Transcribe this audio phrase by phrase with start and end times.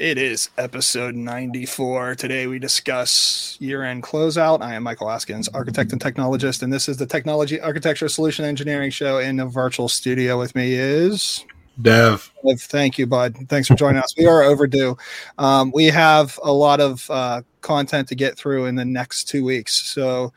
[0.00, 2.14] It is episode 94.
[2.14, 4.62] Today we discuss year end closeout.
[4.62, 8.90] I am Michael Askins, architect and technologist, and this is the Technology Architecture Solution Engineering
[8.90, 9.18] Show.
[9.18, 11.44] In the virtual studio with me is
[11.82, 12.32] Dev.
[12.46, 12.62] Dev.
[12.62, 13.36] Thank you, bud.
[13.50, 14.14] Thanks for joining us.
[14.16, 14.96] We are overdue.
[15.36, 19.44] Um, we have a lot of uh, content to get through in the next two
[19.44, 19.74] weeks.
[19.74, 20.32] So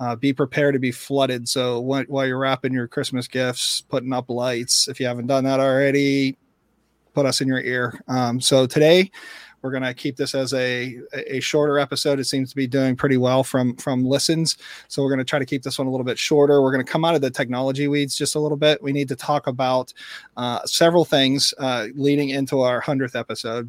[0.00, 1.48] uh, be prepared to be flooded.
[1.48, 5.60] So while you're wrapping your Christmas gifts, putting up lights, if you haven't done that
[5.60, 6.36] already,
[7.18, 8.00] put us in your ear.
[8.06, 9.10] Um, so today
[9.60, 12.20] we're going to keep this as a a shorter episode.
[12.20, 14.56] It seems to be doing pretty well from from listens.
[14.86, 16.62] So we're going to try to keep this one a little bit shorter.
[16.62, 18.80] We're going to come out of the technology weeds just a little bit.
[18.80, 19.92] We need to talk about
[20.36, 23.66] uh, several things uh, leading into our hundredth episode.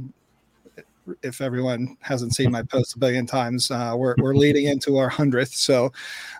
[1.23, 5.09] If everyone hasn't seen my post a billion times, uh, we're, we're leading into our
[5.09, 5.91] hundredth, so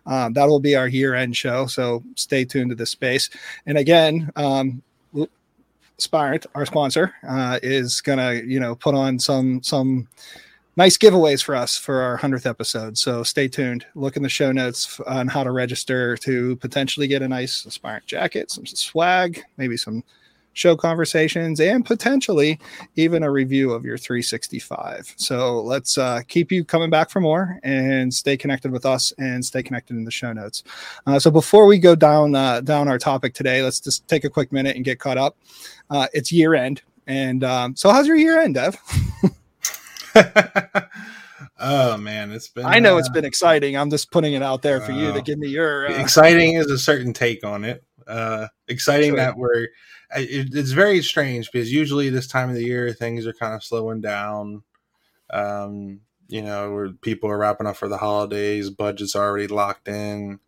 [0.05, 1.65] um, that will be our year-end show.
[1.65, 3.31] So stay tuned to this space.
[3.65, 4.83] And again, um,
[5.99, 10.07] Aspirant, our sponsor, uh, is gonna you know put on some some
[10.77, 12.97] nice giveaways for us for our hundredth episode.
[12.97, 13.85] So stay tuned.
[13.95, 18.05] Look in the show notes on how to register to potentially get a nice Aspirant
[18.05, 20.03] jacket, some swag, maybe some
[20.53, 22.59] show conversations, and potentially
[22.95, 25.13] even a review of your 365.
[25.17, 29.43] So let's uh, keep you coming back for more and stay connected with us and
[29.43, 30.63] stay connected in the show notes.
[31.05, 34.29] Uh, so before we go down uh, down our topic today, let's just take a
[34.29, 35.37] quick minute and get caught up.
[35.89, 38.77] Uh, it's year end, and um, so how's your year end, Dev?
[41.59, 42.65] oh man, it's been.
[42.65, 43.77] I know it's been exciting.
[43.77, 45.87] I'm just putting it out there for you to give me your.
[45.87, 47.83] Uh, exciting is a certain take on it.
[48.67, 49.67] Exciting that we're
[50.15, 53.63] it, it's very strange because usually this time of the year things are kind of
[53.63, 54.63] slowing down.
[55.29, 59.87] Um, you know, where people are wrapping up for the holidays, budgets are already locked
[59.87, 60.39] in.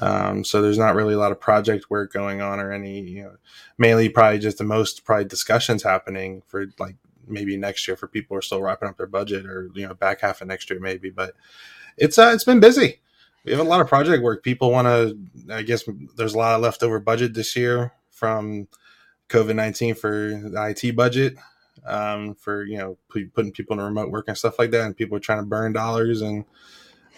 [0.00, 3.24] Um, so there's not really a lot of project work going on or any, you
[3.24, 3.36] know,
[3.76, 8.34] mainly probably just the most probably discussions happening for like maybe next year for people
[8.34, 10.80] who are still wrapping up their budget or, you know, back half of next year
[10.80, 11.34] maybe, but
[11.98, 13.00] it's, uh, it's been busy.
[13.44, 14.42] We have a lot of project work.
[14.42, 15.18] People want to,
[15.52, 15.84] I guess
[16.16, 18.68] there's a lot of leftover budget this year from
[19.28, 21.36] COVID nineteen for the IT budget,
[21.86, 25.16] um, for you know putting people in remote work and stuff like that, and people
[25.16, 26.44] are trying to burn dollars, and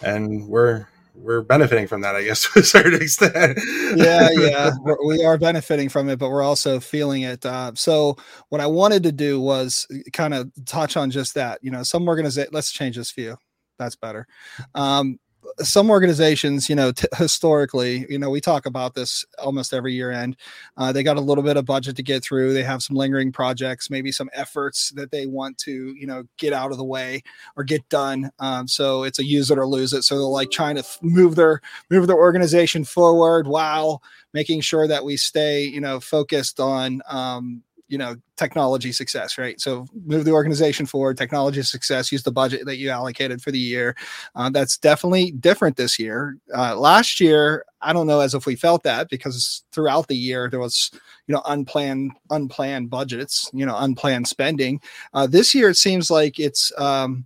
[0.01, 3.59] and we're we're benefiting from that, I guess, to a certain extent.
[3.95, 7.45] yeah, yeah, we're, we are benefiting from it, but we're also feeling it.
[7.45, 8.17] Uh, so,
[8.49, 11.59] what I wanted to do was kind of touch on just that.
[11.61, 12.51] You know, some organization.
[12.53, 13.37] Let's change this view.
[13.77, 14.27] That's better.
[14.75, 15.19] Um,
[15.59, 20.11] some organizations, you know, t- historically, you know, we talk about this almost every year
[20.11, 20.37] end.
[20.77, 22.53] Uh, they got a little bit of budget to get through.
[22.53, 26.53] They have some lingering projects, maybe some efforts that they want to, you know, get
[26.53, 27.23] out of the way
[27.55, 28.31] or get done.
[28.39, 30.03] Um, so it's a use it or lose it.
[30.03, 34.01] So they're like trying to move their move their organization forward while
[34.33, 39.59] making sure that we stay, you know, focused on um, you know technology success right?
[39.61, 43.59] So move the organization forward technology success use the budget that you allocated for the
[43.59, 43.95] year.
[44.35, 46.37] Uh, that's definitely different this year.
[46.55, 50.49] Uh, last year i don't know as if we felt that because throughout the year
[50.49, 50.89] there was
[51.27, 54.79] you know unplanned unplanned budgets you know unplanned spending.
[55.13, 57.25] Uh, this year it seems like it's um,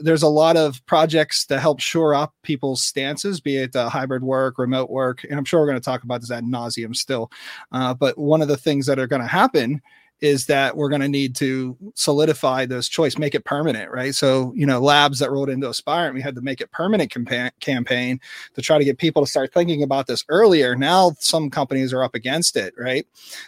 [0.00, 4.22] there's a lot of projects to help shore up people's stances, be it uh, hybrid
[4.22, 7.30] work, remote work, and I'm sure we're going to talk about this ad nauseum still.
[7.72, 9.80] Uh, but one of the things that are going to happen
[10.24, 14.14] is that we're going to need to solidify those choice, make it permanent, right?
[14.14, 17.50] So, you know, labs that rolled into Aspirant, we had to make it permanent campa-
[17.60, 18.18] campaign
[18.54, 20.74] to try to get people to start thinking about this earlier.
[20.76, 23.06] Now, some companies are up against it, right?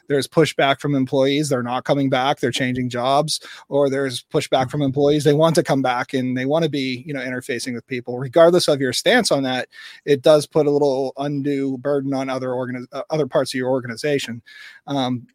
[0.09, 4.82] There's pushback from employees; they're not coming back, they're changing jobs, or there's pushback from
[4.82, 7.87] employees they want to come back and they want to be, you know, interfacing with
[7.87, 8.19] people.
[8.19, 9.69] Regardless of your stance on that,
[10.04, 12.54] it does put a little undue burden on other
[12.93, 14.43] uh, other parts of your organization.
[14.87, 15.26] Um,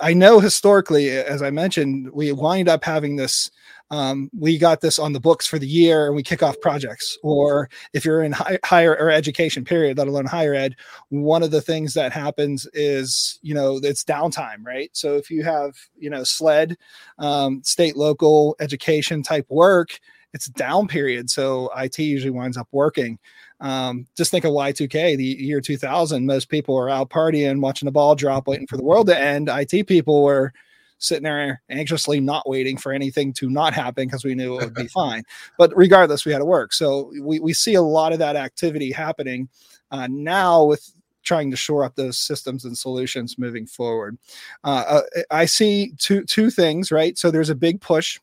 [0.00, 3.50] I know historically, as I mentioned, we wind up having this.
[3.90, 7.18] Um, we got this on the books for the year and we kick off projects.
[7.22, 10.76] Or if you're in high, higher or education period, let alone higher ed,
[11.10, 14.88] one of the things that happens is, you know, it's downtime, right?
[14.94, 16.78] So if you have, you know, SLED,
[17.18, 20.00] um, state, local education type work,
[20.32, 21.28] it's down period.
[21.28, 23.18] So IT usually winds up working.
[23.62, 26.26] Um, just think of Y2K, the year 2000.
[26.26, 29.48] Most people were out partying, watching the ball drop, waiting for the world to end.
[29.48, 30.52] IT people were
[30.98, 34.74] sitting there anxiously not waiting for anything to not happen because we knew it would
[34.74, 35.22] be fine.
[35.58, 36.72] But regardless, we had to work.
[36.72, 39.48] So we, we see a lot of that activity happening
[39.92, 40.92] uh, now with
[41.22, 44.18] trying to shore up those systems and solutions moving forward.
[44.64, 47.16] Uh, uh, I see two two things, right?
[47.16, 48.18] So there's a big push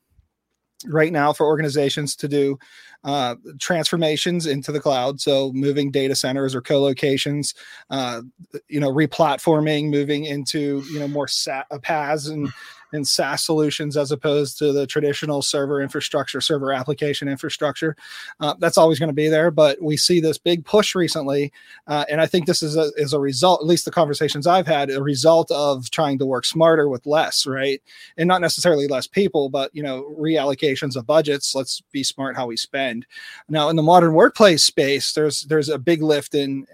[0.86, 2.58] right now for organizations to do
[3.04, 5.20] uh, transformations into the cloud.
[5.20, 7.54] So moving data centers or co-locations,
[7.88, 8.22] uh,
[8.68, 12.48] you know, replatforming, moving into you know more SaaS, uh, PaaS and
[12.92, 17.96] and SaaS solutions as opposed to the traditional server infrastructure, server application infrastructure.
[18.40, 21.52] Uh, that's always going to be there, but we see this big push recently,
[21.86, 23.60] uh, and I think this is a is a result.
[23.60, 27.46] At least the conversations I've had, a result of trying to work smarter with less,
[27.46, 27.82] right?
[28.16, 31.54] And not necessarily less people, but you know, reallocations of budgets.
[31.54, 33.06] Let's be smart how we spend.
[33.48, 36.66] Now, in the modern workplace space, there's there's a big lift in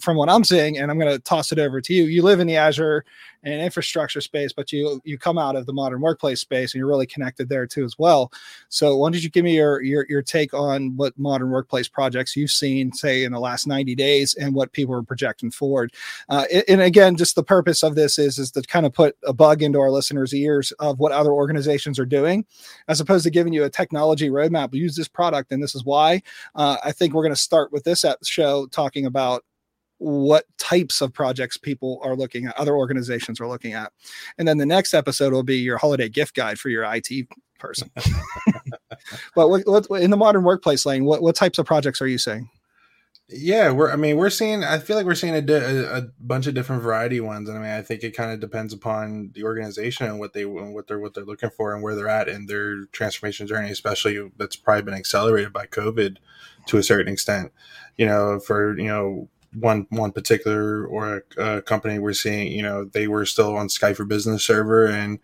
[0.00, 2.04] from what I'm seeing, and I'm going to toss it over to you.
[2.04, 3.04] You live in the Azure
[3.44, 6.88] and infrastructure space, but you you come out of the modern workplace space and you're
[6.88, 8.32] really connected there too as well.
[8.68, 12.36] So why don't you give me your your your take on what modern workplace projects
[12.36, 15.92] you've seen, say in the last 90 days, and what people are projecting forward?
[16.28, 19.32] Uh, and again, just the purpose of this is is to kind of put a
[19.32, 22.44] bug into our listeners' ears of what other organizations are doing,
[22.88, 24.74] as opposed to giving you a technology roadmap.
[24.74, 26.22] Use this product, and this is why.
[26.54, 29.44] Uh, I think we're going to start with this at the show talking about
[30.02, 33.92] what types of projects people are looking at, other organizations are looking at.
[34.38, 37.28] And then the next episode will be your holiday gift guide for your IT
[37.58, 37.90] person.
[39.34, 42.18] but what, what, in the modern workplace lane, what, what types of projects are you
[42.18, 42.48] seeing?
[43.28, 43.90] Yeah, we're.
[43.90, 44.62] I mean, we're seeing.
[44.62, 47.62] I feel like we're seeing a, a, a bunch of different variety ones, and I
[47.62, 50.98] mean, I think it kind of depends upon the organization and what they what they're
[50.98, 53.70] what they're looking for and where they're at in their transformation journey.
[53.70, 56.18] Especially that's probably been accelerated by COVID
[56.66, 57.52] to a certain extent.
[57.96, 62.62] You know, for you know one one particular or a, a, company we're seeing you
[62.62, 65.18] know they were still on Skype for Business server and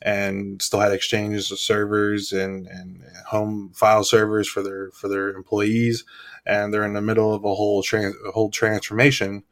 [0.00, 5.30] and still had exchanges of servers and and home file servers for their for their
[5.30, 6.04] employees
[6.46, 9.42] and they're in the middle of a whole trans, a whole transformation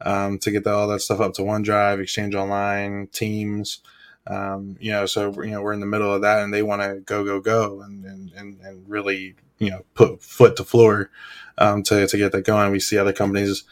[0.00, 3.80] um, to get the, all that stuff up to OneDrive, Exchange Online, Teams.
[4.26, 6.82] Um, you know, so you know we're in the middle of that, and they want
[6.82, 11.10] to go, go, go, and, and and really you know put foot to floor
[11.58, 12.72] um, to to get that going.
[12.72, 13.64] We see other companies.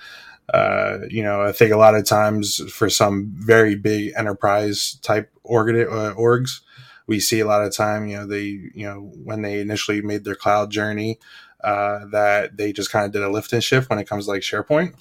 [0.53, 5.29] Uh, you know, I think a lot of times for some very big enterprise type
[5.43, 6.61] org- uh, orgs,
[7.09, 10.23] we see a lot of time, you know, they, you know, when they initially made
[10.23, 11.19] their cloud journey,
[11.65, 14.31] uh, that they just kind of did a lift and shift when it comes to
[14.31, 14.95] like SharePoint.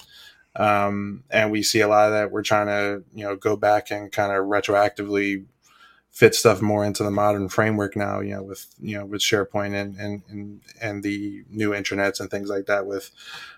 [0.56, 2.30] Um, and we see a lot of that.
[2.32, 5.44] We're trying to, you know, go back and kind of retroactively
[6.16, 9.74] fit stuff more into the modern framework now, you know, with, you know, with SharePoint
[9.74, 13.10] and, and, and, and the new intranets and things like that with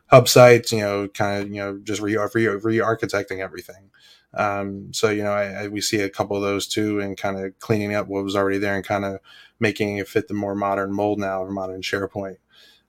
[0.09, 3.91] hub sites, you know, kind of, you know, just re, re, re-architecting everything.
[4.35, 7.39] Um, so, you know, I, I, we see a couple of those too and kind
[7.39, 9.21] of cleaning up what was already there and kind of
[9.61, 12.39] making it fit the more modern mold now of modern SharePoint.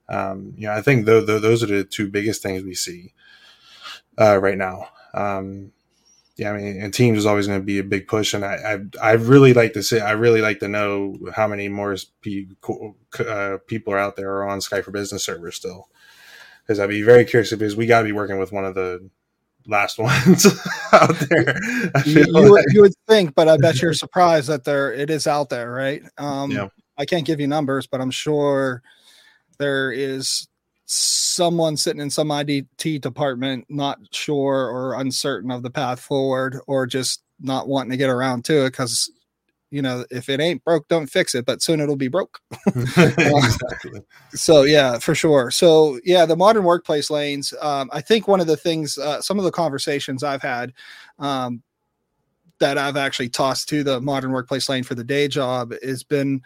[0.09, 3.13] Um, you know, I think th- th- those are the two biggest things we see,
[4.17, 4.87] uh, right now.
[5.13, 5.73] Um,
[6.39, 8.79] yeah, I mean, and teams is always going to be a big push, and I,
[9.01, 13.57] I, I really like to say, I really like to know how many more uh,
[13.67, 15.89] people are out there are on Skype for Business servers still,
[16.61, 19.09] because I'd be very curious because we got to be working with one of the
[19.67, 20.45] last ones
[20.93, 21.59] out there.
[22.05, 22.65] You, you, like.
[22.69, 26.03] you, would think, but I bet you're surprised that there it is out there, right?
[26.17, 26.69] Um, yeah.
[26.97, 28.81] I can't give you numbers, but I'm sure
[29.57, 30.48] there is
[30.91, 36.87] someone sitting in some IDT department not sure or uncertain of the path forward or
[36.87, 39.11] just not wanting to get around to it because
[39.69, 42.39] you know if it ain't broke don't fix it but soon it'll be broke
[42.75, 44.01] exactly.
[44.31, 48.47] so yeah for sure so yeah the modern workplace lanes um, i think one of
[48.47, 50.73] the things uh, some of the conversations i've had
[51.19, 51.61] um,
[52.59, 56.41] that i've actually tossed to the modern workplace lane for the day job has been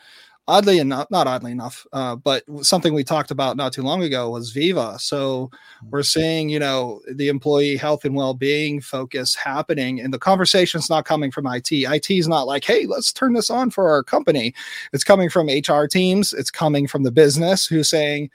[0.47, 4.29] oddly enough, not oddly enough, uh, but something we talked about not too long ago
[4.29, 4.97] was Viva.
[5.00, 5.89] So mm-hmm.
[5.89, 11.05] we're seeing, you know, the employee health and well-being focus happening, and the conversation's not
[11.05, 11.71] coming from IT.
[11.71, 14.53] IT is not like, hey, let's turn this on for our company.
[14.91, 16.33] It's coming from HR teams.
[16.33, 18.29] It's coming from the business who's saying.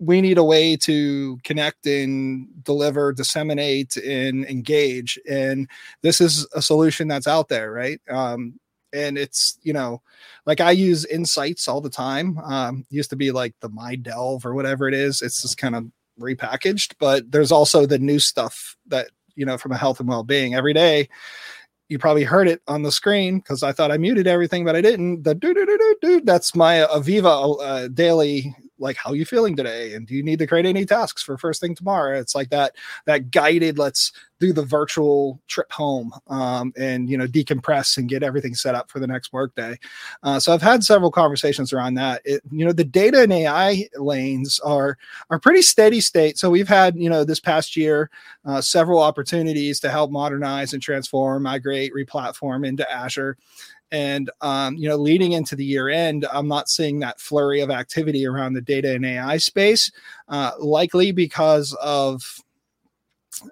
[0.00, 5.16] We need a way to connect and deliver, disseminate, and engage.
[5.30, 5.68] And
[6.00, 8.00] this is a solution that's out there, right?
[8.10, 8.58] Um,
[8.92, 10.00] and it's you know
[10.46, 14.44] like i use insights all the time um used to be like the my delve
[14.44, 15.86] or whatever it is it's just kind of
[16.20, 20.54] repackaged but there's also the new stuff that you know from a health and well-being.
[20.54, 21.08] Every day
[21.88, 24.80] you probably heard it on the screen because i thought i muted everything but i
[24.80, 25.22] didn't.
[25.22, 29.56] The do do do do that's my aviva uh, daily like how are you feeling
[29.56, 29.94] today?
[29.94, 32.18] And do you need to create any tasks for first thing tomorrow?
[32.18, 37.26] It's like that that guided let's do the virtual trip home um, and you know
[37.26, 39.78] decompress and get everything set up for the next workday
[40.24, 42.22] uh, so i've had several conversations around that.
[42.24, 44.98] It, you know the data and ai lanes are
[45.30, 46.38] are pretty steady state.
[46.38, 48.10] So we've had you know this past year
[48.44, 53.36] uh, several opportunities to help modernize and transform migrate replatform into azure
[53.92, 57.70] and um, you know, leading into the year end, I'm not seeing that flurry of
[57.70, 59.92] activity around the data and AI space,
[60.28, 62.22] uh, likely because of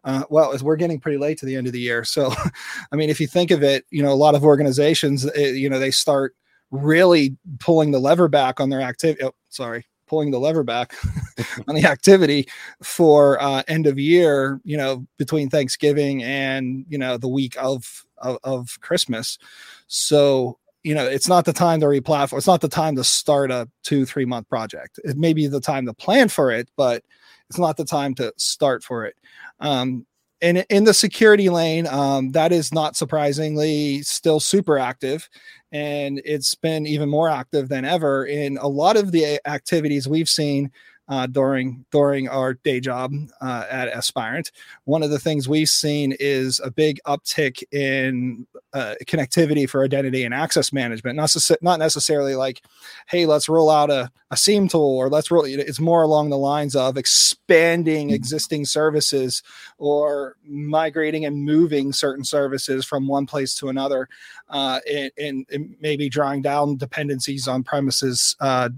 [0.05, 2.05] Uh, well, as we're getting pretty late to the end of the year.
[2.05, 2.33] So,
[2.93, 5.69] I mean, if you think of it, you know, a lot of organizations, eh, you
[5.69, 6.35] know, they start
[6.71, 9.23] really pulling the lever back on their activity.
[9.25, 10.95] Oh, sorry, pulling the lever back
[11.69, 12.49] on the activity
[12.83, 14.61] for uh, end of year.
[14.65, 19.39] You know, between Thanksgiving and you know the week of of, of Christmas.
[19.87, 22.39] So you know, it's not the time to replatform.
[22.39, 24.99] It's not the time to start a two, three month project.
[25.05, 27.05] It may be the time to plan for it, but
[27.49, 29.15] it's not the time to start for it.
[29.61, 30.07] Um,
[30.43, 35.29] and in the security lane, um, that is not surprisingly still super active,
[35.73, 38.25] and it's been even more active than ever.
[38.27, 40.71] In a lot of the activities we've seen
[41.11, 44.53] uh, during during our day job uh, at Aspirant.
[44.85, 50.23] One of the things we've seen is a big uptick in uh, connectivity for identity
[50.23, 51.17] and access management.
[51.17, 52.63] Not, not necessarily like,
[53.09, 55.45] hey, let's roll out a, a SIEM tool or let's roll.
[55.45, 58.15] It's more along the lines of expanding mm-hmm.
[58.15, 59.43] existing services
[59.79, 64.09] or migrating and moving certain services from one place to another,
[64.49, 68.69] uh, and, and, and, maybe drawing down dependencies on premises uh,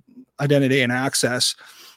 [0.40, 1.54] identity and access.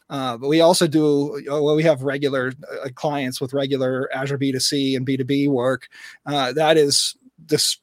[0.10, 1.76] Uh, but we also do well.
[1.76, 5.88] We have regular uh, clients with regular Azure B2C and B2B work.
[6.26, 7.16] Uh, that is
[7.48, 7.78] this.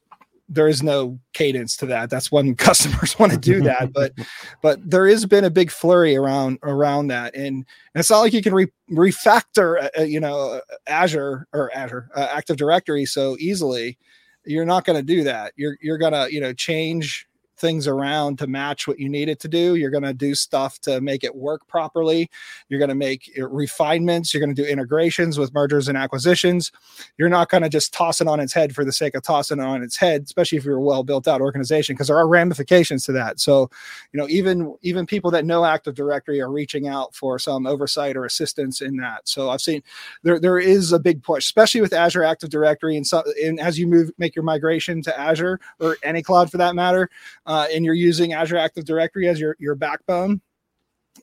[0.49, 2.09] There is no cadence to that.
[2.09, 3.91] That's when customers want to do that.
[3.91, 4.13] but
[4.61, 7.65] but there has been a big flurry around around that, and,
[7.95, 12.57] it's not like you can re, refactor, uh, uh you know, Azure or Azure Active
[12.57, 13.97] Directory so easily.
[14.45, 15.53] You're not going to do that.
[15.57, 17.27] You're you're gonna you know change
[17.63, 19.75] things around to match what you need it to do.
[19.75, 22.29] You're going to do stuff to make it work properly.
[22.67, 24.33] You're going to make eh, refinements.
[24.33, 26.73] You're going to do integrations with mergers and acquisitions.
[27.17, 29.59] You're not going to just toss it on its head for the sake of tossing
[29.59, 32.27] it on its head, especially if you're a well built out organization, because there are
[32.27, 33.39] ramifications to that.
[33.39, 33.71] So,
[34.11, 38.17] you know, even even people that know Active Directory are reaching out for some oversight
[38.17, 39.29] or assistance in that.
[39.29, 39.81] So I've seen
[40.23, 43.79] there there is a big push, especially with Azure Active Directory, and so and as
[43.79, 47.09] you move make your migration to Azure or any cloud for that matter
[47.53, 50.41] uh, and you're using Azure Active Directory as your, your backbone,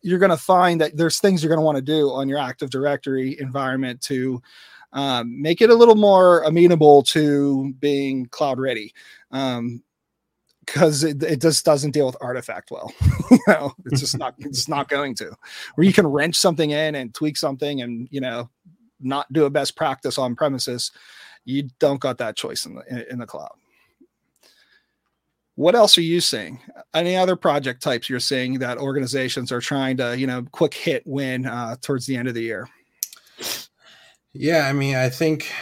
[0.00, 2.38] you're going to find that there's things you're going to want to do on your
[2.38, 4.40] Active Directory environment to
[4.92, 8.94] um, make it a little more amenable to being cloud ready.
[9.32, 9.82] Um,
[10.64, 12.92] because it, it just doesn't deal with artifact well.
[13.32, 15.34] you know, it's just not it's not going to.
[15.74, 18.48] Where you can wrench something in and tweak something and you know
[19.00, 20.92] not do a best practice on premises,
[21.44, 23.50] you don't got that choice in the in, in the cloud.
[25.60, 26.58] What else are you seeing?
[26.94, 31.02] Any other project types you're seeing that organizations are trying to, you know, quick hit
[31.04, 32.66] win uh, towards the end of the year?
[34.32, 35.52] Yeah, I mean, I think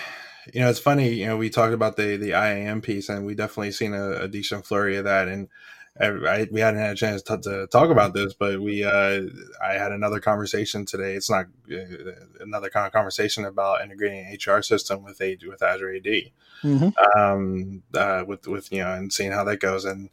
[0.55, 1.09] you know it's funny.
[1.09, 4.29] You know, we talked about the the IAM piece, and we definitely seen a, a
[4.29, 5.27] decent flurry of that.
[5.27, 5.49] And
[6.01, 9.23] I, we hadn't had a chance to, to, talk about this, but we uh,
[9.63, 11.15] I had another conversation today.
[11.15, 15.63] It's not uh, another kind of conversation about integrating an HR system with a with
[15.63, 16.05] Azure AD,
[16.63, 17.19] mm-hmm.
[17.19, 20.11] um, uh, with with you know and seeing how that goes, and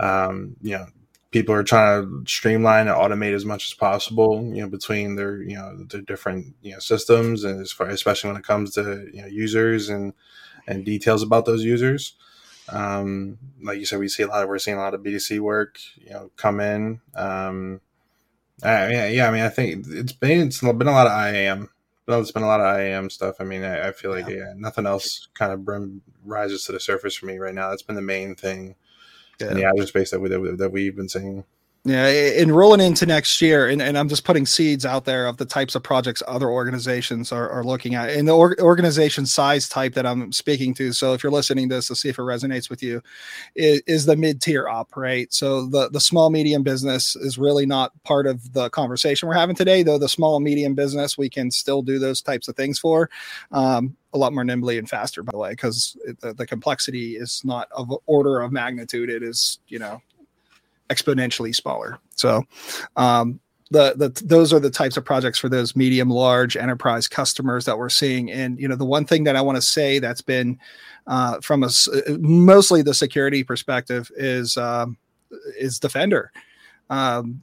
[0.00, 0.86] um, you know
[1.30, 5.42] people are trying to streamline and automate as much as possible, you know, between their
[5.42, 9.08] you know their different you know systems, and as far especially when it comes to
[9.12, 10.14] you know users and
[10.66, 12.14] and details about those users.
[12.70, 14.42] Um, like you said, we see a lot.
[14.42, 17.00] Of, we're seeing a lot of B2C work, you know, come in.
[17.14, 17.80] Um,
[18.62, 19.28] I, yeah, yeah.
[19.28, 21.70] I mean, I think it's been it's been a lot of IAM.
[22.06, 23.36] Well, it's been a lot of IAM stuff.
[23.40, 24.36] I mean, I, I feel like yeah.
[24.36, 24.52] yeah.
[24.56, 27.70] nothing else kind of brim, rises to the surface for me right now.
[27.70, 28.74] That's been the main thing
[29.40, 29.50] yeah.
[29.50, 31.44] in the Azure space that, we, that we've been seeing.
[31.84, 35.36] Yeah, and rolling into next year, and, and I'm just putting seeds out there of
[35.36, 39.68] the types of projects other organizations are, are looking at, and the or, organization size
[39.68, 40.92] type that I'm speaking to.
[40.92, 43.00] So if you're listening to this, to see if it resonates with you,
[43.54, 45.32] is, is the mid tier op, right?
[45.32, 49.56] So the the small medium business is really not part of the conversation we're having
[49.56, 49.98] today, though.
[49.98, 53.08] The small medium business we can still do those types of things for.
[53.52, 57.42] Um, a lot more nimbly and faster, by the way, because the, the complexity is
[57.44, 59.10] not of order of magnitude.
[59.10, 60.02] It is, you know,
[60.88, 61.98] exponentially smaller.
[62.16, 62.44] So,
[62.96, 63.40] um,
[63.70, 67.76] the, the those are the types of projects for those medium large enterprise customers that
[67.76, 70.58] we're seeing and you know the one thing that i want to say that's been
[71.06, 71.68] uh, from a
[72.18, 74.96] mostly the security perspective is um,
[75.58, 76.32] is defender
[76.88, 77.42] um,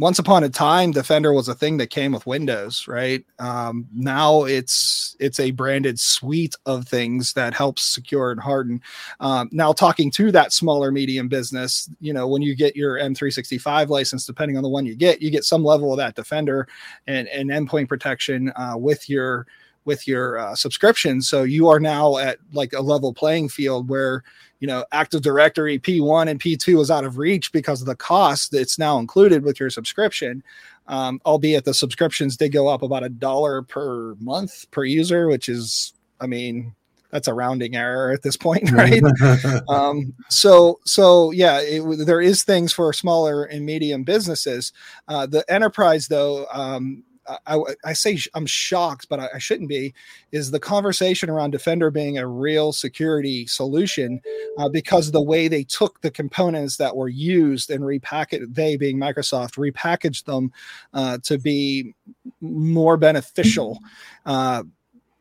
[0.00, 3.24] once upon a time defender was a thing that came with windows right?
[3.38, 8.80] Um, now it's it's a branded suite of things that helps secure and harden.
[9.20, 13.88] Um, now talking to that smaller medium business you know when you get your m365
[13.88, 16.66] license depending on the one you get you get some level of that defender
[17.06, 19.46] and, and endpoint protection uh, with your
[19.84, 21.22] with your uh, subscription.
[21.22, 24.22] So you are now at like a level playing field where
[24.60, 28.52] you know, Active Directory P1 and P2 is out of reach because of the cost
[28.52, 30.42] that's now included with your subscription.
[30.86, 35.48] Um, albeit the subscriptions did go up about a dollar per month per user, which
[35.48, 36.74] is, I mean,
[37.10, 39.02] that's a rounding error at this point, right?
[39.68, 44.72] um, so, so yeah, it, there is things for smaller and medium businesses.
[45.08, 47.04] Uh, the enterprise, though, um,
[47.46, 49.94] I, I, say I'm shocked, but I, shouldn't be,
[50.32, 54.20] is the conversation around Defender being a real security solution
[54.58, 58.98] uh, because the way they took the components that were used and repackaged, they being
[58.98, 60.52] Microsoft, repackaged them
[60.94, 61.94] uh, to be
[62.40, 63.78] more beneficial.
[64.26, 64.62] Uh,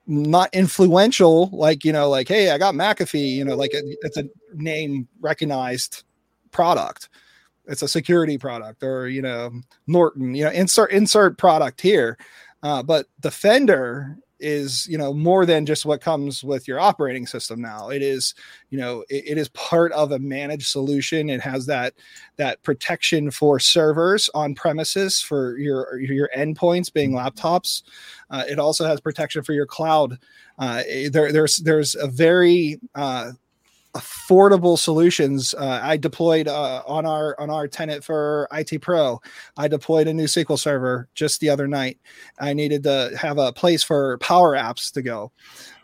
[0.07, 4.25] not influential, like, you know, like, hey, I got McAfee, you know, like it's a
[4.53, 6.03] name recognized
[6.51, 7.09] product
[7.69, 9.51] it's a security product or you know
[9.87, 12.17] norton you know insert insert product here.
[12.61, 17.61] Uh, but defender is you know more than just what comes with your operating system
[17.61, 17.89] now.
[17.89, 18.33] It is
[18.69, 21.29] you know it, it is part of a managed solution.
[21.29, 21.93] It has that
[22.37, 27.83] that protection for servers on premises for your your endpoints being laptops.
[28.29, 30.17] Uh, it also has protection for your cloud.
[30.57, 33.31] Uh, there, there's there's a very uh,
[33.95, 35.53] affordable solutions.
[35.53, 39.19] Uh, I deployed uh, on our on our tenant for IT Pro.
[39.57, 41.99] I deployed a new SQL server just the other night.
[42.39, 45.31] I needed to have a place for Power Apps to go,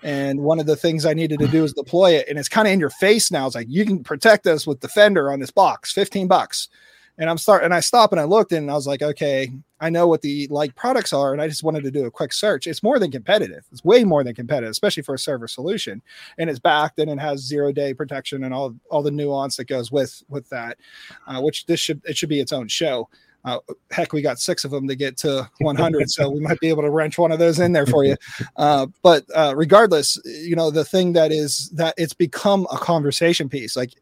[0.03, 2.27] and one of the things I needed to do is deploy it.
[2.29, 3.47] And it's kind of in your face now.
[3.47, 6.69] It's like you can protect us with Defender on this box, fifteen bucks.
[7.17, 9.89] And I'm start and I stopped and I looked and I was like, okay, I
[9.89, 12.65] know what the like products are, and I just wanted to do a quick search.
[12.65, 13.63] It's more than competitive.
[13.71, 16.01] It's way more than competitive, especially for a server solution.
[16.37, 19.65] And it's backed and it has zero day protection and all all the nuance that
[19.65, 20.77] goes with with that.
[21.27, 23.09] Uh, which this should it should be its own show.
[23.43, 23.59] Uh,
[23.91, 26.81] heck, we got six of them to get to 100, so we might be able
[26.81, 28.15] to wrench one of those in there for you.
[28.57, 33.49] Uh, but uh, regardless, you know, the thing that is that it's become a conversation
[33.49, 33.75] piece.
[33.75, 33.93] Like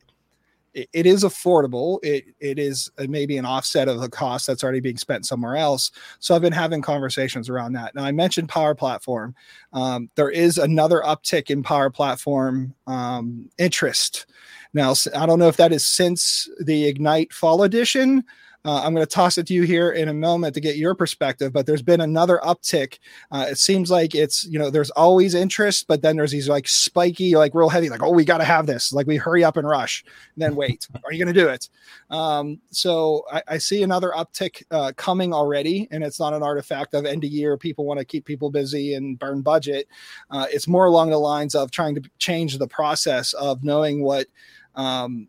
[0.73, 1.99] it is affordable.
[2.03, 5.91] It it is maybe an offset of the cost that's already being spent somewhere else.
[6.19, 7.95] So I've been having conversations around that.
[7.95, 9.35] Now I mentioned Power Platform.
[9.71, 14.25] Um, there is another uptick in Power Platform um, interest.
[14.73, 18.23] Now I don't know if that is since the Ignite Fall Edition
[18.65, 20.95] uh, I'm going to toss it to you here in a moment to get your
[20.95, 22.99] perspective, but there's been another uptick.
[23.29, 26.67] Uh, it seems like it's, you know, there's always interest, but then there's these like
[26.67, 28.93] spiky, like real heavy, like, oh, we got to have this.
[28.93, 30.05] Like we hurry up and rush.
[30.35, 31.69] And then wait, are you going to do it?
[32.09, 36.93] Um, so I, I, see another uptick uh, coming already, and it's not an artifact
[36.93, 37.57] of end of year.
[37.57, 39.87] People want to keep people busy and burn budget.
[40.29, 44.27] Uh, it's more along the lines of trying to change the process of knowing what
[44.75, 45.27] um,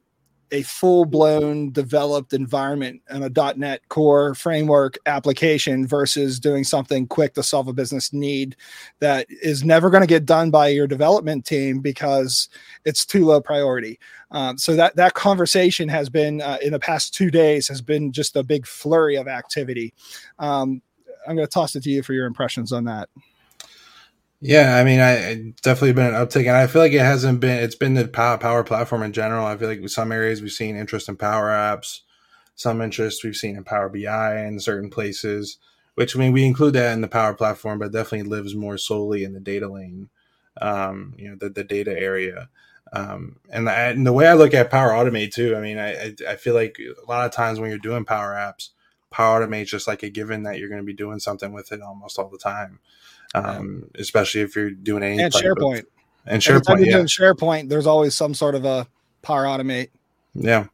[0.51, 7.35] a full blown developed environment and a .NET Core framework application versus doing something quick
[7.35, 8.57] to solve a business need
[9.01, 12.49] that is never going to get done by your development team because
[12.85, 13.99] it's too low priority.
[14.31, 18.13] Um, so that that conversation has been uh, in the past two days has been
[18.13, 19.95] just a big flurry of activity.
[20.39, 20.83] Um,
[21.27, 23.09] I'm going to toss it to you for your impressions on that.
[24.47, 27.63] Yeah, I mean, I definitely been an uptick, and I feel like it hasn't been.
[27.63, 29.47] It's been the power platform in general.
[29.47, 32.01] I feel like some areas we've seen interest in Power Apps,
[32.55, 35.57] some interest we've seen in Power BI in certain places.
[35.95, 39.25] Which I mean, we include that in the Power Platform, but definitely lives more solely
[39.25, 40.11] in the data lane,
[40.61, 42.51] um, you know, the the data area.
[42.93, 46.15] Um, and, the, and the way I look at Power Automate too, I mean, I,
[46.29, 48.71] I feel like a lot of times when you're doing Power Apps,
[49.11, 51.81] Power Automate just like a given that you're going to be doing something with it
[51.81, 52.79] almost all the time
[53.35, 55.81] um, especially if you're doing any and SharePoint.
[55.81, 55.87] Of,
[56.27, 56.99] and SharePoint, yeah.
[56.99, 58.87] SharePoint, there's always some sort of a
[59.23, 59.91] Power Automate.
[60.35, 60.67] Yeah.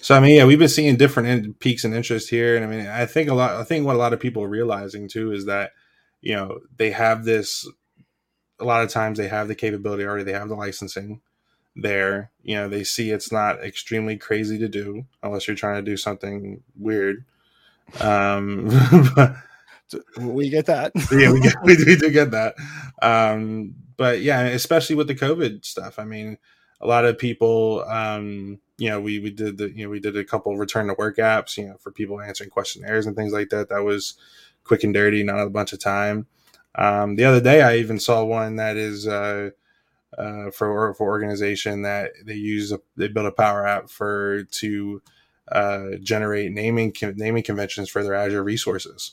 [0.00, 2.68] So I mean, yeah, we've been seeing different in- peaks and interest here, and I
[2.68, 3.56] mean, I think a lot.
[3.56, 5.72] I think what a lot of people are realizing too is that
[6.20, 7.68] you know they have this.
[8.58, 10.24] A lot of times they have the capability already.
[10.24, 11.20] They have the licensing
[11.74, 12.30] there.
[12.42, 15.96] You know, they see it's not extremely crazy to do unless you're trying to do
[15.96, 17.24] something weird.
[18.00, 18.70] Um,
[20.18, 20.92] we get that.
[21.12, 22.54] yeah, we, get, we, we do get that.
[23.02, 25.98] Um, but yeah, especially with the COVID stuff.
[25.98, 26.38] I mean,
[26.80, 30.16] a lot of people, um, you know, we, we did the, you know, we did
[30.16, 33.48] a couple return to work apps, you know, for people answering questionnaires and things like
[33.50, 33.68] that.
[33.70, 34.14] That was
[34.64, 36.26] quick and dirty, not a bunch of time.
[36.74, 39.50] Um, the other day, I even saw one that is, uh,
[40.16, 45.02] uh, for for organization that they use a, they build a power app for to
[45.50, 49.12] uh, generate naming naming conventions for their Azure resources.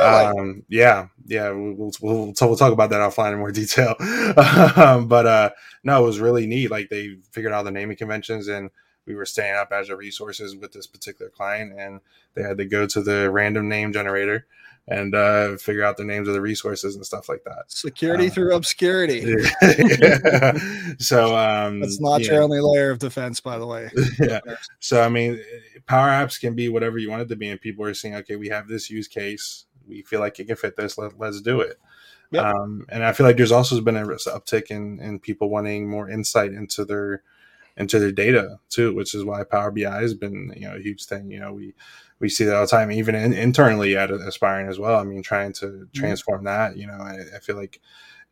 [0.00, 3.94] Um, yeah, yeah, we'll, we'll, we'll, we'll, talk about that offline in more detail.
[4.76, 5.50] um, but uh,
[5.84, 6.70] no, it was really neat.
[6.70, 8.70] Like they figured out the naming conventions, and
[9.06, 12.00] we were staying up Azure resources with this particular client, and
[12.34, 14.46] they had to go to the random name generator
[14.86, 17.64] and uh, figure out the names of the resources and stuff like that.
[17.68, 19.24] Security uh, through obscurity.
[20.98, 23.90] So um, that's not your only layer of defense, by the way.
[24.20, 24.40] yeah.
[24.78, 25.42] So I mean,
[25.86, 28.36] Power Apps can be whatever you want it to be, and people are saying, okay,
[28.36, 31.60] we have this use case, we feel like it can fit this, let, us do
[31.60, 31.78] it.
[32.30, 32.44] Yep.
[32.44, 36.08] Um, and I feel like there's also been a uptick in in people wanting more
[36.08, 37.22] insight into their
[37.76, 41.04] into their data too, which is why Power BI has been you know a huge
[41.04, 41.30] thing.
[41.30, 41.74] You know, we
[42.20, 44.98] we see that all the time, even in, internally at Aspirant as well.
[44.98, 45.84] I mean, trying to mm-hmm.
[45.92, 46.46] transform mm-hmm.
[46.46, 46.76] that.
[46.76, 47.80] You know, I, I, feel like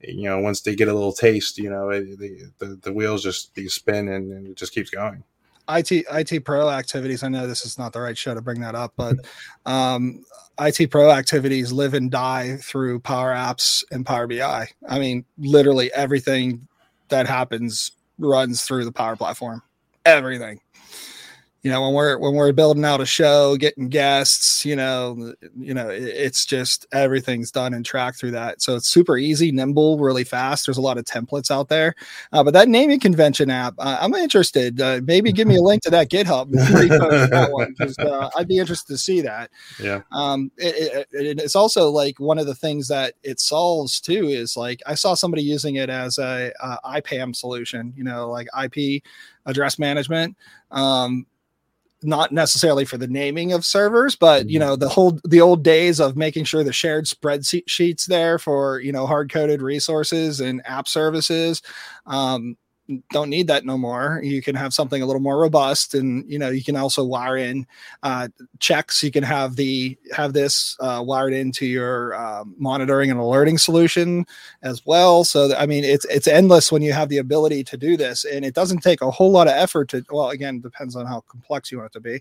[0.01, 3.23] you know once they get a little taste, you know, it, the, the, the wheels
[3.23, 5.25] just they spin and, and, it just keeps going.
[5.69, 7.23] IT IT Pro activities.
[7.23, 9.17] I know this is not the right show to bring that up, but
[9.67, 10.25] um,
[10.61, 14.69] IT Pro activities live and die through Power Apps and Power BI.
[14.89, 16.69] I mean, literally everything
[17.09, 19.63] that happens runs through the Power Platform.
[20.05, 20.61] Everything
[21.63, 25.73] you know when we're when we're building out a show getting guests you know you
[25.73, 28.61] know it's just everything's done and tracked through that.
[28.61, 30.67] So it's super easy nimble really fast.
[30.67, 31.95] There's a lot of templates out there.
[32.33, 34.81] Uh, but that naming convention app uh, i'm interested.
[34.81, 36.51] Uh, maybe give me a link to that github.
[36.53, 39.51] That one, uh, i'd be interested to see that.
[39.81, 40.03] Yeah.
[40.11, 44.57] Um it, it, it's also like one of the things that it solves too is
[44.57, 49.03] like i saw somebody using it as a, a ipam solution you know like ip
[49.47, 50.37] address management.
[50.71, 51.27] Um,
[52.05, 54.69] not necessarily for the naming of servers, but you mm-hmm.
[54.69, 58.93] know the whole the old days of making sure the shared spreadsheets there for you
[58.93, 61.63] know hard coded resources and app services.
[62.07, 62.57] Um,
[63.11, 64.21] don't need that no more.
[64.23, 67.37] You can have something a little more robust, and you know you can also wire
[67.37, 67.67] in
[68.03, 69.03] uh, checks.
[69.03, 74.27] You can have the have this uh, wired into your uh, monitoring and alerting solution
[74.63, 75.23] as well.
[75.23, 78.45] So I mean, it's it's endless when you have the ability to do this, and
[78.45, 80.05] it doesn't take a whole lot of effort to.
[80.11, 82.21] Well, again, depends on how complex you want it to be,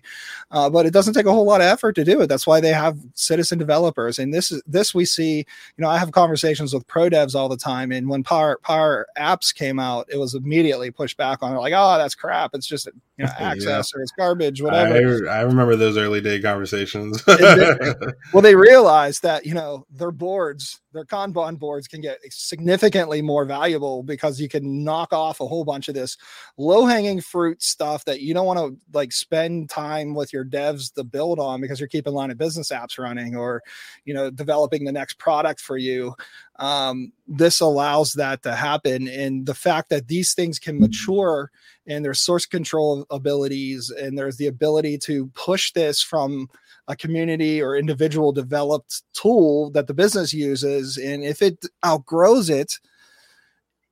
[0.52, 2.28] uh, but it doesn't take a whole lot of effort to do it.
[2.28, 5.38] That's why they have citizen developers, and this is this we see.
[5.38, 9.06] You know, I have conversations with pro devs all the time, and when Power Power
[9.18, 12.50] Apps came out, it was immediately immediately push back on it, like, oh, that's crap.
[12.54, 12.86] It's just
[13.16, 13.98] you know access yeah.
[13.98, 15.28] or it's garbage, whatever.
[15.28, 17.22] I, I remember those early day conversations.
[17.26, 23.44] well, they realized that you know their boards, their Kanban boards, can get significantly more
[23.44, 26.16] valuable because you can knock off a whole bunch of this
[26.58, 30.92] low hanging fruit stuff that you don't want to like spend time with your devs
[30.94, 33.62] to build on because you're keeping line of business apps running or
[34.04, 36.14] you know developing the next product for you
[36.56, 39.08] um, this allows that to happen.
[39.08, 41.50] And the fact that these things can mature
[41.86, 46.48] and there's source control abilities and there's the ability to push this from
[46.88, 50.98] a community or individual developed tool that the business uses.
[50.98, 52.78] And if it outgrows it,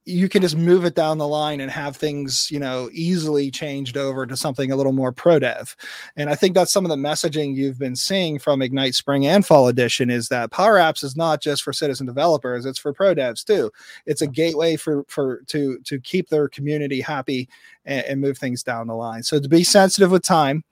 [0.06, 3.96] you can just move it down the line and have things you know easily changed
[3.96, 5.76] over to something a little more pro dev.
[6.16, 9.44] And i think that's some of the messaging you've been seeing from ignite spring and
[9.44, 13.14] fall edition is that power apps is not just for citizen developers it's for pro
[13.14, 13.70] devs too.
[14.06, 17.48] It's a gateway for for to to keep their community happy
[17.84, 19.22] and, and move things down the line.
[19.22, 20.64] So to be sensitive with time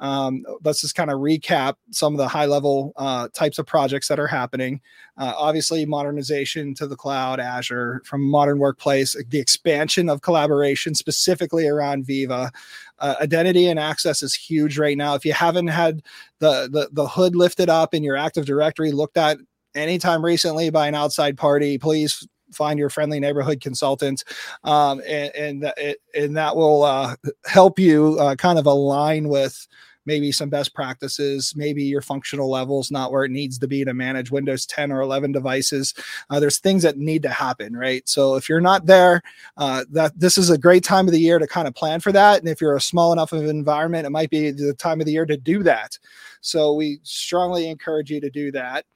[0.00, 4.08] um, let's just kind of recap some of the high level uh, types of projects
[4.08, 4.80] that are happening.
[5.18, 11.68] Uh, obviously, modernization to the cloud, Azure, from modern workplace, the expansion of collaboration specifically
[11.68, 12.50] around Viva.
[12.98, 15.14] Uh, identity and access is huge right now.
[15.14, 16.02] If you haven't had
[16.38, 19.38] the, the the hood lifted up in your Active Directory looked at
[19.74, 24.24] anytime recently by an outside party, please find your friendly neighborhood consultant,
[24.64, 29.68] um, and and, that, and that will uh, help you uh, kind of align with
[30.06, 33.94] maybe some best practices, maybe your functional levels not where it needs to be to
[33.94, 35.94] manage Windows 10 or 11 devices.
[36.28, 38.08] Uh, there's things that need to happen, right?
[38.08, 39.22] So if you're not there,
[39.56, 42.12] uh, that this is a great time of the year to kind of plan for
[42.12, 42.40] that.
[42.40, 45.06] And if you're a small enough of an environment, it might be the time of
[45.06, 45.98] the year to do that.
[46.40, 48.86] So we strongly encourage you to do that.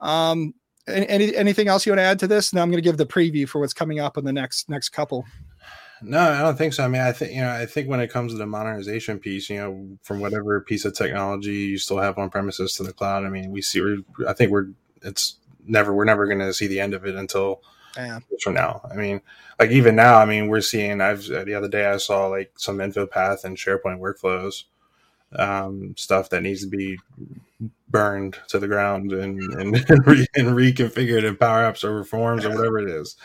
[0.00, 0.54] Um,
[0.86, 2.52] any, anything else you want to add to this?
[2.52, 4.90] Now I'm going to give the preview for what's coming up in the next next
[4.90, 5.24] couple.
[6.04, 6.84] No, I don't think so.
[6.84, 9.48] I mean, I think you know, I think when it comes to the modernization piece,
[9.48, 13.24] you know, from whatever piece of technology you still have on premises to the cloud,
[13.24, 14.02] I mean, we see.
[14.28, 14.68] I think we're
[15.02, 15.36] it's
[15.66, 17.62] never we're never going to see the end of it until
[17.96, 18.20] yeah.
[18.42, 18.82] from now.
[18.90, 19.20] I mean,
[19.58, 21.00] like even now, I mean, we're seeing.
[21.00, 24.64] I've the other day I saw like some InfoPath and SharePoint workflows
[25.36, 26.98] um, stuff that needs to be
[27.88, 29.72] burned to the ground and and,
[30.06, 33.16] re- and reconfigured in Power Apps or Forms or whatever it is,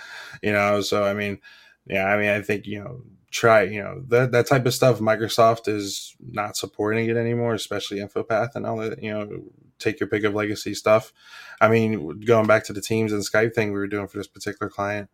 [0.42, 0.82] you know.
[0.82, 1.40] So I mean
[1.86, 5.00] yeah, I mean, I think you know, try you know that that type of stuff.
[5.00, 9.02] Microsoft is not supporting it anymore, especially InfoPath and all that.
[9.02, 9.44] You know,
[9.80, 11.14] take your pick of legacy stuff.
[11.62, 14.28] I mean, going back to the Teams and Skype thing we were doing for this
[14.28, 15.10] particular client,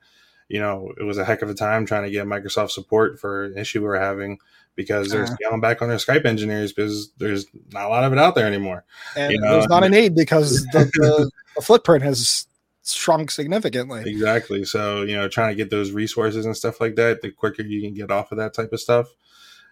[0.48, 3.46] you know, it was a heck of a time trying to get Microsoft support for
[3.46, 4.40] an issue we were having
[4.76, 5.36] because they're uh-huh.
[5.36, 8.46] scaling back on their Skype engineers because there's not a lot of it out there
[8.46, 8.86] anymore.
[9.16, 9.54] And you know?
[9.54, 12.48] there's not a need because the, the, the footprint has
[12.86, 14.04] shrunk significantly.
[14.06, 14.66] Exactly.
[14.66, 17.82] So, you know, trying to get those resources and stuff like that, the quicker you
[17.82, 19.08] can get off of that type of stuff.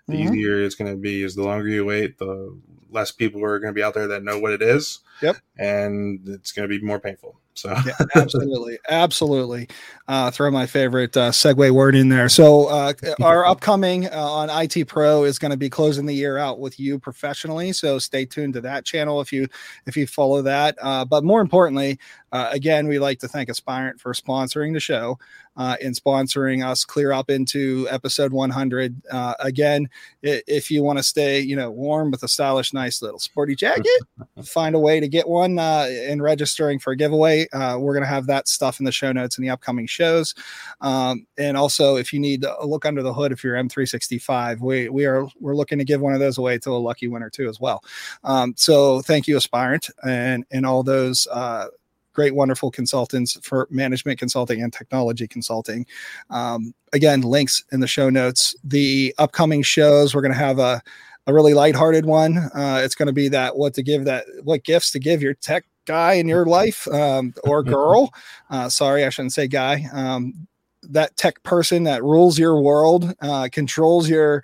[0.07, 0.33] the mm-hmm.
[0.33, 1.23] easier it's going to be.
[1.23, 2.57] Is the longer you wait, the
[2.89, 4.99] less people are going to be out there that know what it is.
[5.21, 5.37] Yep.
[5.57, 7.39] And it's going to be more painful.
[7.55, 9.69] So yeah, absolutely, absolutely.
[10.07, 12.29] Uh, throw my favorite uh, segue word in there.
[12.29, 16.37] So uh, our upcoming uh, on IT Pro is going to be closing the year
[16.37, 17.71] out with you professionally.
[17.71, 19.47] So stay tuned to that channel if you
[19.85, 20.77] if you follow that.
[20.81, 21.99] Uh, but more importantly,
[22.33, 25.19] uh, again, we like to thank Aspirant for sponsoring the show
[25.55, 29.01] uh, in sponsoring us clear up into episode 100.
[29.11, 29.87] Uh, again,
[30.23, 33.85] if you want to stay, you know, warm with a stylish, nice little sporty jacket,
[34.43, 37.47] find a way to get one uh, in registering for a giveaway.
[37.53, 40.33] Uh, we're going to have that stuff in the show notes in the upcoming shows.
[40.81, 44.89] Um, and also, if you need a look under the hood, if you're M365, we
[44.89, 47.47] we are we're looking to give one of those away to a lucky winner too
[47.47, 47.83] as well.
[48.23, 51.27] Um, so thank you, Aspirant, and and all those.
[51.27, 51.67] Uh,
[52.13, 55.85] great, wonderful consultants for management consulting and technology consulting.
[56.29, 58.55] Um, again, links in the show notes.
[58.63, 60.81] The upcoming shows, we're going to have a,
[61.27, 62.37] a really lighthearted one.
[62.37, 65.33] Uh, it's going to be that what to give that, what gifts to give your
[65.33, 68.13] tech guy in your life um, or girl.
[68.49, 69.85] Uh, sorry, I shouldn't say guy.
[69.91, 70.47] Um,
[70.89, 74.43] that tech person that rules your world, uh, controls your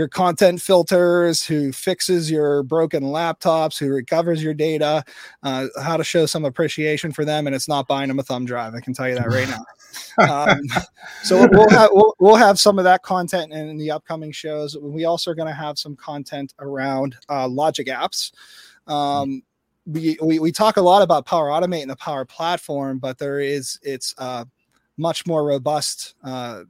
[0.00, 5.04] your content filters, who fixes your broken laptops, who recovers your data,
[5.42, 8.46] uh, how to show some appreciation for them, and it's not buying them a thumb
[8.46, 8.74] drive.
[8.74, 9.62] I can tell you that right now.
[10.48, 10.62] um,
[11.22, 14.74] so we'll have we'll, we'll, have some of that content in, in the upcoming shows.
[14.78, 18.32] We also are going to have some content around uh, Logic apps.
[18.86, 19.42] Um,
[19.84, 23.40] we, we, we talk a lot about Power Automate and the Power Platform, but there
[23.40, 24.46] is it's uh,
[24.96, 26.62] much more robust uh,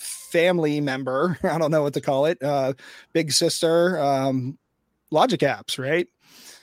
[0.00, 1.38] family member.
[1.44, 2.42] I don't know what to call it.
[2.42, 2.72] Uh,
[3.12, 4.58] big sister, um,
[5.12, 6.06] Logic apps, right?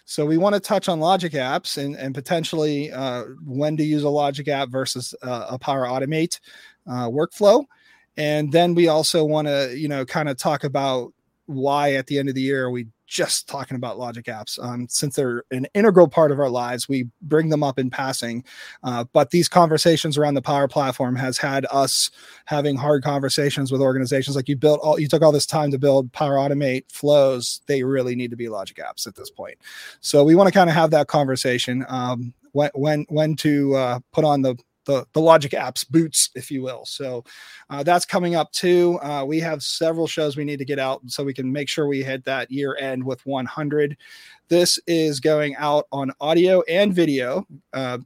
[0.05, 4.03] So we want to touch on Logic apps and, and potentially uh, when to use
[4.03, 6.39] a Logic app versus uh, a Power Automate
[6.89, 7.65] uh, workflow.
[8.15, 11.13] And then we also want to, you know, kind of talk about
[11.45, 14.61] why at the end of the year we just talking about logic apps.
[14.63, 18.43] Um, since they're an integral part of our lives we bring them up in passing.
[18.83, 22.11] Uh, but these conversations around the power platform has had us
[22.45, 24.35] having hard conversations with organizations.
[24.35, 27.61] Like you built all you took all this time to build power automate flows.
[27.67, 29.57] They really need to be logic apps at this point.
[30.01, 33.99] So we want to kind of have that conversation um, when when when to uh,
[34.11, 34.55] put on the
[34.87, 36.85] the, the Logic apps boots, if you will.
[36.85, 37.23] So
[37.69, 38.97] uh, that's coming up too.
[39.03, 41.87] Uh, we have several shows we need to get out so we can make sure
[41.87, 43.97] we hit that year end with 100.
[44.49, 47.45] This is going out on audio and video.
[47.73, 47.97] Uh,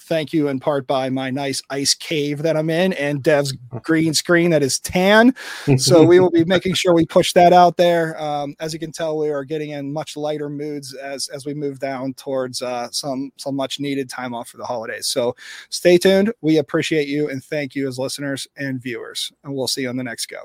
[0.00, 4.14] thank you in part by my nice ice cave that I'm in and Dev's green
[4.14, 5.34] screen that is tan.
[5.76, 8.20] So we will be making sure we push that out there.
[8.20, 11.54] Um, as you can tell, we are getting in much lighter moods as as we
[11.54, 15.06] move down towards uh, some some much needed time off for the holidays.
[15.06, 15.36] So
[15.68, 16.32] stay tuned.
[16.40, 19.32] We appreciate you and thank you as listeners and viewers.
[19.44, 20.38] And we'll see you on the next go.